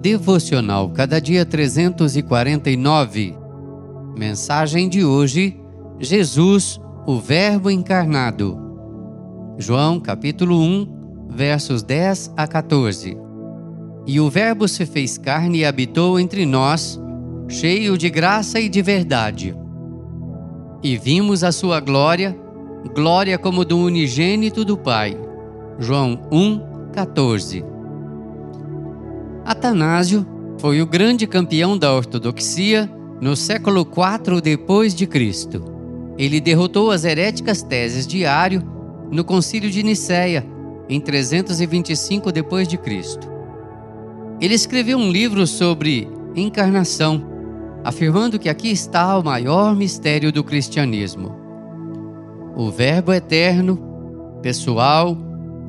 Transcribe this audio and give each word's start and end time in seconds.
Devocional 0.00 0.88
Cada 0.88 1.20
Dia 1.20 1.44
349. 1.44 3.36
Mensagem 4.16 4.88
de 4.88 5.04
hoje: 5.04 5.60
Jesus, 5.98 6.80
o 7.06 7.20
Verbo 7.20 7.70
encarnado. 7.70 8.58
João 9.58 10.00
capítulo 10.00 10.58
1, 10.58 11.28
versos 11.28 11.82
10 11.82 12.32
a 12.34 12.46
14. 12.46 13.14
E 14.06 14.18
o 14.18 14.30
Verbo 14.30 14.66
se 14.66 14.86
fez 14.86 15.18
carne 15.18 15.58
e 15.58 15.64
habitou 15.66 16.18
entre 16.18 16.46
nós, 16.46 16.98
cheio 17.46 17.98
de 17.98 18.08
graça 18.08 18.58
e 18.58 18.70
de 18.70 18.80
verdade. 18.80 19.54
E 20.82 20.96
vimos 20.96 21.44
a 21.44 21.52
sua 21.52 21.78
glória, 21.78 22.34
glória 22.94 23.36
como 23.36 23.66
do 23.66 23.76
unigênito 23.76 24.64
do 24.64 24.78
Pai. 24.78 25.14
João 25.78 26.26
1, 26.32 26.90
14. 26.90 27.79
Atanásio 29.60 30.26
foi 30.58 30.80
o 30.80 30.86
grande 30.86 31.26
campeão 31.26 31.76
da 31.76 31.92
ortodoxia 31.92 32.90
no 33.20 33.36
século 33.36 33.82
IV 33.82 34.40
depois 34.40 34.94
de 34.94 35.06
Cristo. 35.06 35.62
Ele 36.16 36.40
derrotou 36.40 36.90
as 36.90 37.04
heréticas 37.04 37.62
teses 37.62 38.06
de 38.06 38.24
Ário 38.24 38.62
no 39.10 39.22
Concílio 39.22 39.70
de 39.70 39.82
Nicéia 39.82 40.46
em 40.88 40.98
325 40.98 42.32
depois 42.32 42.66
de 42.66 42.78
Cristo. 42.78 43.30
Ele 44.40 44.54
escreveu 44.54 44.96
um 44.96 45.10
livro 45.10 45.46
sobre 45.46 46.08
encarnação, 46.34 47.22
afirmando 47.84 48.38
que 48.38 48.48
aqui 48.48 48.70
está 48.70 49.18
o 49.18 49.22
maior 49.22 49.76
mistério 49.76 50.32
do 50.32 50.42
cristianismo. 50.42 51.36
O 52.56 52.70
Verbo 52.70 53.12
eterno, 53.12 53.78
pessoal, 54.40 55.14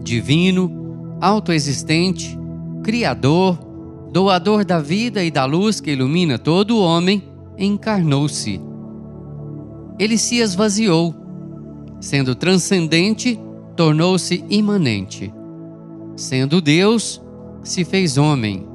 divino, 0.02 1.18
autoexistente, 1.20 2.40
Criador, 2.84 3.71
doador 4.12 4.66
da 4.66 4.80
vida 4.80 5.24
e 5.24 5.32
da 5.32 5.46
luz 5.46 5.80
que 5.80 5.92
ilumina 5.92 6.38
todo 6.38 6.76
o 6.76 6.82
homem, 6.84 7.24
encarnou-se. 7.58 8.60
Ele 9.98 10.18
se 10.18 10.38
esvaziou. 10.38 11.16
Sendo 12.02 12.36
transcendente, 12.36 13.40
tornou-se 13.76 14.44
imanente. 14.50 15.34
Sendo 16.18 16.60
Deus, 16.60 17.22
se 17.64 17.86
fez 17.86 18.18
homem. 18.18 18.68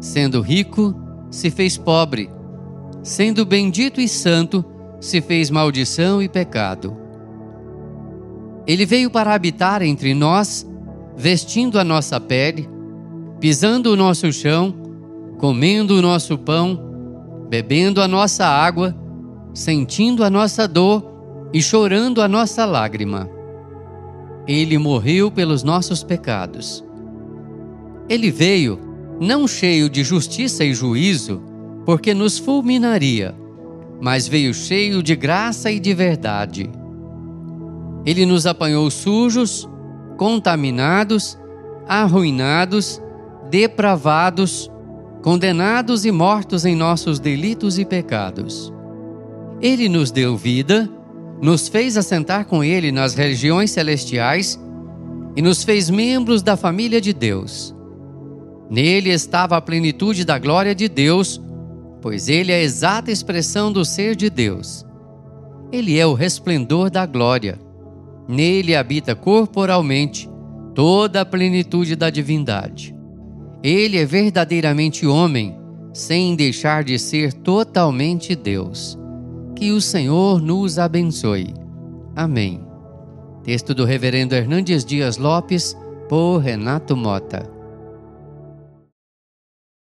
Sendo 0.00 0.42
rico, 0.42 0.94
se 1.30 1.50
fez 1.50 1.78
pobre. 1.78 2.28
Sendo 3.02 3.46
bendito 3.46 4.00
e 4.02 4.08
santo, 4.08 4.62
se 5.00 5.22
fez 5.22 5.48
maldição 5.48 6.20
e 6.22 6.28
pecado. 6.28 6.94
Ele 8.66 8.84
veio 8.84 9.10
para 9.10 9.32
habitar 9.32 9.80
entre 9.80 10.12
nós, 10.12 10.66
vestindo 11.16 11.78
a 11.78 11.84
nossa 11.84 12.20
pele 12.20 12.68
pisando 13.40 13.92
o 13.92 13.96
nosso 13.96 14.32
chão, 14.32 14.74
comendo 15.38 15.94
o 15.94 16.02
nosso 16.02 16.36
pão, 16.36 17.46
bebendo 17.48 18.02
a 18.02 18.08
nossa 18.08 18.44
água, 18.44 18.96
sentindo 19.54 20.24
a 20.24 20.30
nossa 20.30 20.66
dor 20.66 21.48
e 21.52 21.62
chorando 21.62 22.20
a 22.20 22.28
nossa 22.28 22.64
lágrima. 22.64 23.30
Ele 24.46 24.76
morreu 24.76 25.30
pelos 25.30 25.62
nossos 25.62 26.02
pecados. 26.02 26.84
Ele 28.08 28.30
veio, 28.30 28.78
não 29.20 29.46
cheio 29.46 29.88
de 29.88 30.02
justiça 30.02 30.64
e 30.64 30.74
juízo, 30.74 31.42
porque 31.84 32.12
nos 32.12 32.38
fulminaria, 32.38 33.34
mas 34.00 34.26
veio 34.26 34.52
cheio 34.52 35.02
de 35.02 35.14
graça 35.14 35.70
e 35.70 35.78
de 35.78 35.94
verdade. 35.94 36.70
Ele 38.04 38.24
nos 38.26 38.46
apanhou 38.46 38.90
sujos, 38.90 39.68
contaminados, 40.16 41.38
arruinados 41.86 43.00
depravados, 43.50 44.70
condenados 45.22 46.04
e 46.04 46.12
mortos 46.12 46.64
em 46.64 46.76
nossos 46.76 47.18
delitos 47.18 47.78
e 47.78 47.84
pecados. 47.84 48.72
Ele 49.60 49.88
nos 49.88 50.10
deu 50.10 50.36
vida, 50.36 50.88
nos 51.40 51.68
fez 51.68 51.96
assentar 51.96 52.46
com 52.46 52.62
Ele 52.62 52.92
nas 52.92 53.14
regiões 53.14 53.70
celestiais 53.70 54.58
e 55.36 55.42
nos 55.42 55.64
fez 55.64 55.90
membros 55.90 56.42
da 56.42 56.56
família 56.56 57.00
de 57.00 57.12
Deus. 57.12 57.74
Nele 58.70 59.10
estava 59.10 59.56
a 59.56 59.60
plenitude 59.60 60.24
da 60.24 60.38
glória 60.38 60.74
de 60.74 60.88
Deus, 60.88 61.40
pois 62.02 62.28
Ele 62.28 62.52
é 62.52 62.56
a 62.56 62.62
exata 62.62 63.10
expressão 63.10 63.72
do 63.72 63.84
ser 63.84 64.14
de 64.14 64.28
Deus. 64.28 64.84
Ele 65.72 65.98
é 65.98 66.06
o 66.06 66.14
resplendor 66.14 66.90
da 66.90 67.06
glória. 67.06 67.58
Nele 68.28 68.76
habita 68.76 69.14
corporalmente 69.14 70.28
toda 70.74 71.22
a 71.22 71.26
plenitude 71.26 71.96
da 71.96 72.10
divindade. 72.10 72.97
Ele 73.68 73.98
é 73.98 74.06
verdadeiramente 74.06 75.06
homem, 75.06 75.54
sem 75.92 76.34
deixar 76.34 76.82
de 76.82 76.98
ser 76.98 77.34
totalmente 77.34 78.34
Deus. 78.34 78.98
Que 79.54 79.72
o 79.72 79.78
Senhor 79.78 80.40
nos 80.40 80.78
abençoe. 80.78 81.52
Amém. 82.16 82.62
Texto 83.44 83.74
do 83.74 83.84
Reverendo 83.84 84.34
Hernandes 84.34 84.86
Dias 84.86 85.18
Lopes, 85.18 85.76
por 86.08 86.38
Renato 86.38 86.96
Mota. 86.96 87.57